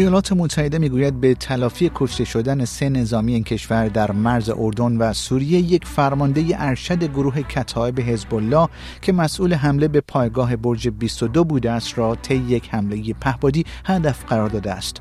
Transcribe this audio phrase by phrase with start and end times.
[0.00, 5.12] ایالات متحده می‌گوید به تلافی کشته شدن سه نظامی این کشور در مرز اردن و
[5.12, 8.68] سوریه یک فرمانده ارشد گروه کتایب حزب الله
[9.02, 14.24] که مسئول حمله به پایگاه برج 22 بوده است را طی یک حمله پهبادی هدف
[14.24, 15.00] قرار داده است.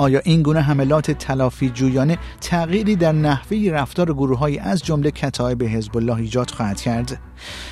[0.00, 5.96] آیا این گونه حملات تلافی جویانه تغییری در نحوه رفتار گروههایی از جمله کتایب حزب
[5.96, 7.18] الله ایجاد خواهد کرد؟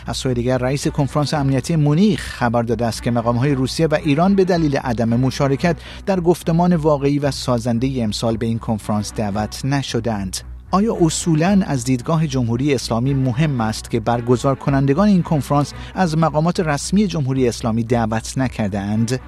[0.06, 4.34] از سوی دیگر رئیس کنفرانس امنیتی مونیخ خبر داده است که مقامهای روسیه و ایران
[4.34, 10.36] به دلیل عدم مشارکت در گفتمان واقعی و سازنده امسال به این کنفرانس دعوت نشدند
[10.70, 16.60] آیا اصولا از دیدگاه جمهوری اسلامی مهم است که برگزار کنندگان این کنفرانس از مقامات
[16.60, 19.20] رسمی جمهوری اسلامی دعوت نکرده اند؟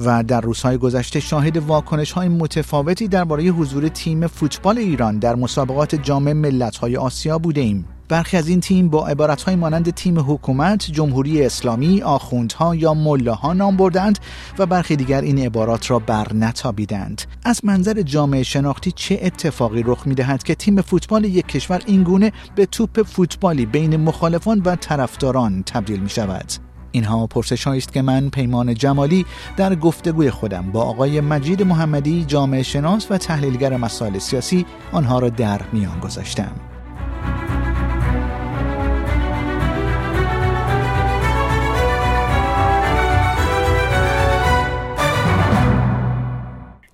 [0.00, 5.94] و در روزهای گذشته شاهد واکنش های متفاوتی درباره حضور تیم فوتبال ایران در مسابقات
[5.94, 7.84] جام ملت‌های آسیا بوده ایم.
[8.10, 13.76] برخی از این تیم با عبارتهای مانند تیم حکومت، جمهوری اسلامی، آخوندها یا ملاها نام
[13.76, 14.18] بردند
[14.58, 17.22] و برخی دیگر این عبارات را بر نتابیدند.
[17.44, 22.32] از منظر جامعه شناختی چه اتفاقی رخ می دهد که تیم فوتبال یک کشور اینگونه
[22.54, 26.52] به توپ فوتبالی بین مخالفان و طرفداران تبدیل می شود؟
[26.92, 32.62] اینها پرسش است که من پیمان جمالی در گفتگوی خودم با آقای مجید محمدی جامعه
[32.62, 36.69] شناس و تحلیلگر مسائل سیاسی آنها را در میان گذاشتم.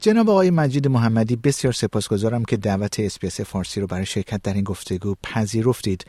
[0.06, 4.64] جناب آقای مجید محمدی بسیار سپاسگزارم که دعوت اسپیس فارسی رو برای شرکت در این
[4.64, 6.04] گفتگو پذیرفتید.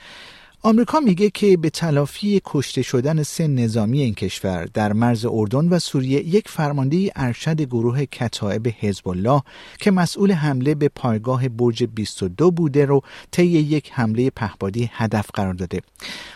[0.61, 5.79] آمریکا میگه که به تلافی کشته شدن سه نظامی این کشور در مرز اردن و
[5.79, 9.41] سوریه یک فرمانده ارشد گروه کتائب حزب الله
[9.79, 15.53] که مسئول حمله به پایگاه برج 22 بوده رو طی یک حمله پهبادی هدف قرار
[15.53, 15.81] داده.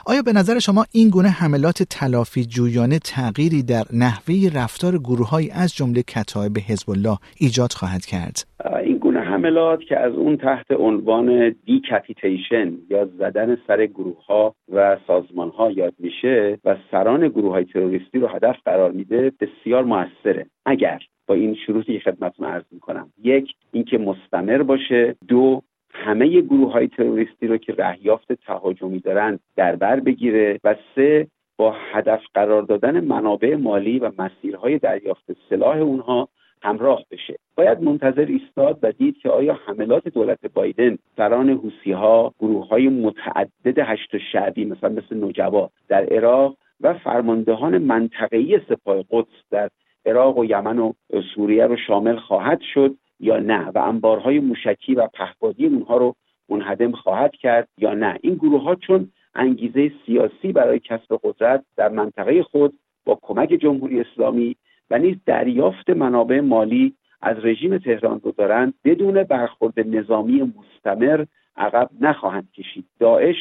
[0.06, 5.76] آیا به نظر شما این گونه حملات تلافی جویانه تغییری در نحوه رفتار گروههایی از
[5.76, 11.56] جمله کتائب حزب الله ایجاد خواهد کرد؟ این گونه حملات که از اون تحت عنوان
[11.66, 17.66] دیکپیتیشن یا زدن سر گروه ها و سازمان ها یاد میشه و سران گروه های
[17.66, 20.46] تروریستی رو هدف قرار میده بسیار موثره.
[20.66, 25.62] اگر با این شروطی که خدمتتون عرض می‌کنم یک اینکه مستمر باشه دو
[25.94, 31.28] همه گروه های تروریستی رو که رهیافت تهاجمی دارند در بر بگیره و سه
[31.58, 36.30] با هدف قرار دادن منابع مالی و مسیرهای دریافت سلاح اونها
[36.62, 37.36] همراه بشه.
[37.72, 42.90] باید منتظر ایستاد و دید که آیا حملات دولت بایدن سران حوسی ها گروه های
[42.90, 49.70] متعدد هشت شعبی مثلا مثل نوجوا در عراق و فرماندهان منطقه‌ای سپاه قدس در
[50.06, 50.94] عراق و یمن و
[51.36, 56.16] سوریه رو شامل خواهد شد یا نه و انبارهای موشکی و پهپادی اونها رو
[56.50, 58.20] منهدم خواهد کرد یا نه.
[58.22, 62.74] این گروه ها چون انگیزه سیاسی برای کسب قدرت در منطقه خود
[63.06, 64.56] با کمک جمهوری اسلامی
[64.90, 71.90] و نیز دریافت منابع مالی از رژیم تهران رو دارند بدون برخورد نظامی مستمر عقب
[72.02, 72.86] نخواهند کشید.
[73.00, 73.36] داعش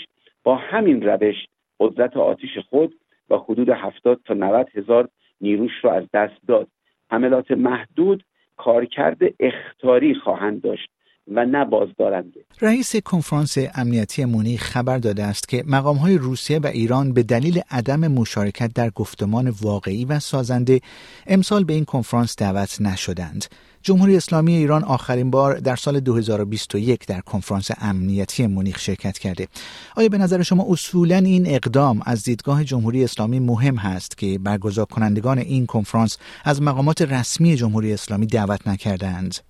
[0.44, 1.36] با همین روش
[1.80, 2.94] قدرت آتیش خود
[3.30, 5.08] و حدود هفتاد تا 90 هزار
[5.40, 6.68] نیروش را از دست داد.
[7.10, 8.24] حملات محدود
[8.56, 10.90] کارکرد اختاری خواهند داشت.
[11.28, 16.66] و نه بازدارنده رئیس کنفرانس امنیتی مونیخ خبر داده است که مقام های روسیه و
[16.66, 20.80] ایران به دلیل عدم مشارکت در گفتمان واقعی و سازنده
[21.26, 23.44] امسال به این کنفرانس دعوت نشدند.
[23.82, 29.48] جمهوری اسلامی ایران آخرین بار در سال 2021 در کنفرانس امنیتی مونیخ شرکت کرده.
[29.96, 34.84] آیا به نظر شما اصولا این اقدام از دیدگاه جمهوری اسلامی مهم هست که برگزار
[34.84, 39.49] کنندگان این کنفرانس از مقامات رسمی جمهوری اسلامی دعوت نکردند؟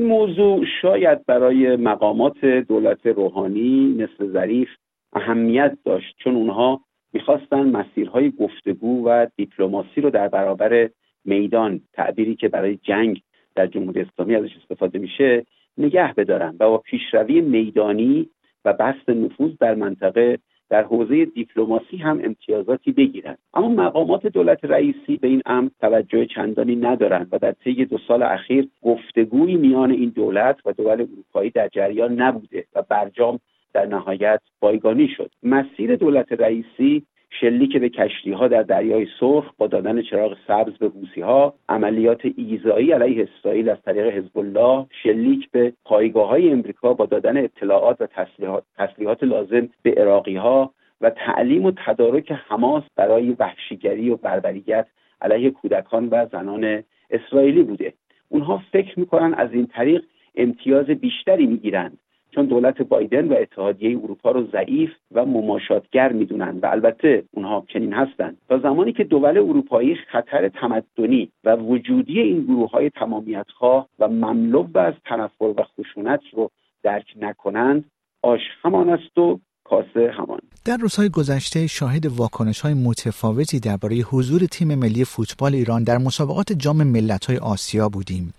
[0.00, 4.68] این موضوع شاید برای مقامات دولت روحانی مثل ظریف
[5.12, 6.80] اهمیت داشت چون اونها
[7.12, 10.90] می‌خواستن مسیرهای گفتگو و دیپلماسی رو در برابر
[11.24, 13.22] میدان تعبیری که برای جنگ
[13.54, 15.46] در جمهوری اسلامی ازش استفاده میشه
[15.78, 18.30] نگه بدارن و با پیشروی میدانی
[18.64, 20.38] و بست نفوذ در منطقه
[20.70, 26.76] در حوزه دیپلماسی هم امتیازاتی بگیرند اما مقامات دولت رئیسی به این امر توجه چندانی
[26.76, 31.68] ندارند و در طی دو سال اخیر گفتگویی میان این دولت و دول اروپایی در
[31.68, 33.40] جریان نبوده و برجام
[33.72, 35.30] در نهایت بایگانی شد.
[35.42, 40.88] مسیر دولت رئیسی شلیک به کشتی ها در دریای سرخ با دادن چراغ سبز به
[40.88, 46.94] حوسی ها عملیات ایزایی علیه اسرائیل از طریق حزب الله شلیک به پایگاه های امریکا
[46.94, 52.84] با دادن اطلاعات و تسلیحات, تسلیحات لازم به عراقی ها و تعلیم و تدارک حماس
[52.96, 54.86] برای وحشیگری و بربریت
[55.20, 57.92] علیه کودکان و زنان اسرائیلی بوده.
[58.28, 60.04] اونها فکر می‌کنن از این طریق
[60.36, 61.98] امتیاز بیشتری می‌گیرند.
[62.34, 67.92] چون دولت بایدن و اتحادیه اروپا رو ضعیف و مماشاتگر می‌دونند و البته اونها چنین
[67.92, 74.08] هستند تا زمانی که دول اروپایی خطر تمدنی و وجودی این گروه های تمامیتخواه و
[74.08, 76.50] مملو از تنفر و خشونت رو
[76.82, 77.84] درک نکنند
[78.22, 80.40] آش همان است و کاسه همان.
[80.64, 86.52] در روزهای گذشته شاهد واکنش های متفاوتی درباره حضور تیم ملی فوتبال ایران در مسابقات
[86.52, 88.34] جام ملت های آسیا بودیم.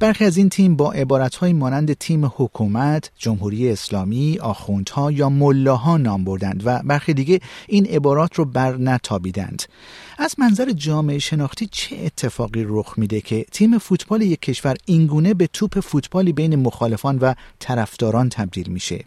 [0.00, 0.94] برخی از این تیم با
[1.40, 7.38] های مانند تیم حکومت، جمهوری اسلامی، آخوندها یا ملاها نام بردند و برخی دیگه
[7.68, 9.62] این عبارات رو بر نتابیدند.
[10.18, 15.46] از منظر جامعه شناختی چه اتفاقی رخ میده که تیم فوتبال یک کشور اینگونه به
[15.46, 18.98] توپ فوتبالی بین مخالفان و طرفداران تبدیل میشه؟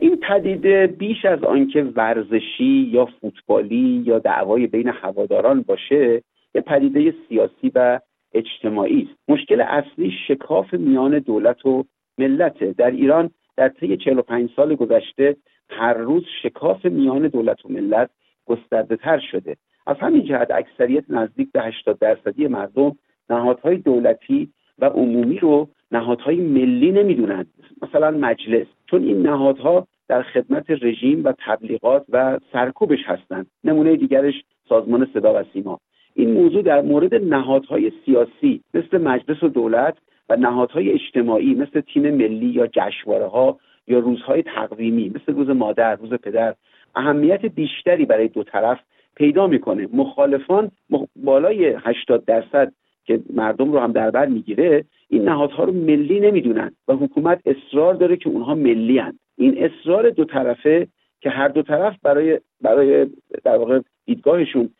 [0.00, 6.22] این پدیده بیش از آنکه ورزشی یا فوتبالی یا دعوای بین هواداران باشه
[6.54, 8.00] یه پدیده سیاسی و
[8.34, 9.20] اجتماعی است.
[9.28, 11.84] مشکل اصلی شکاف میان دولت و
[12.18, 15.36] ملت در ایران در طی 45 سال گذشته
[15.68, 18.10] هر روز شکاف میان دولت و ملت
[18.46, 19.56] گسترده تر شده.
[19.86, 22.96] از همین جهت اکثریت نزدیک به 80 درصدی مردم
[23.30, 27.46] نهادهای دولتی و عمومی رو نهادهای ملی نمی‌دونند.
[27.82, 28.66] مثلا مجلس.
[28.90, 33.46] چون این نهادها در خدمت رژیم و تبلیغات و سرکوبش هستند.
[33.64, 34.34] نمونه دیگرش
[34.68, 35.80] سازمان صدا و سیما.
[36.14, 39.94] این موضوع در مورد نهادهای سیاسی مثل مجلس و دولت
[40.28, 45.96] و نهادهای اجتماعی مثل تیم ملی یا جشنواره ها یا روزهای تقویمی مثل روز مادر
[45.96, 46.54] روز پدر
[46.94, 48.78] اهمیت بیشتری برای دو طرف
[49.16, 50.70] پیدا می‌کنه مخالفان
[51.16, 52.72] بالای 80 درصد
[53.04, 57.94] که مردم رو هم در بر می‌گیره این نهادها رو ملی نمی‌دونن و حکومت اصرار
[57.94, 59.18] داره که اونها ملی هن.
[59.38, 60.88] این اصرار دو طرفه
[61.22, 63.06] که هر دو طرف برای برای
[63.44, 64.70] در واقع دیدگاهشون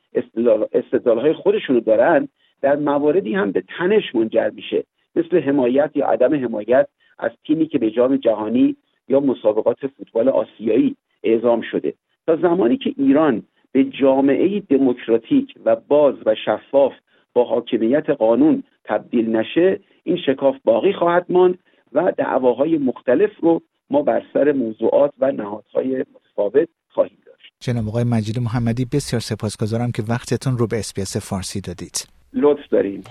[0.72, 2.28] استدلال های خودشون دارن
[2.62, 4.84] در مواردی هم به تنش منجر میشه.
[5.16, 8.76] مثل حمایت یا عدم حمایت از تیمی که به جام جهانی
[9.08, 11.94] یا مسابقات فوتبال آسیایی اعزام شده.
[12.26, 13.42] تا زمانی که ایران
[13.72, 16.92] به جامعه دموکراتیک و باز و شفاف
[17.34, 21.58] با حاکمیت قانون تبدیل نشه این شکاف باقی خواهد ماند
[21.92, 26.04] و دعواهای مختلف رو ما بر سر موضوعات و نهادهای
[26.38, 27.52] متفاوت خواهیم داشت.
[27.60, 32.08] جناب آقای مجید محمدی بسیار سپاسگزارم که وقتتون رو به اسپیس فارسی دادید.
[32.32, 33.04] لطف دارید.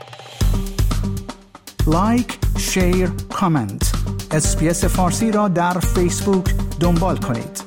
[1.88, 3.92] like، share، comment.
[4.32, 6.46] اسپیس فارسی را در فیسبوک
[6.82, 7.61] دنبال کنید.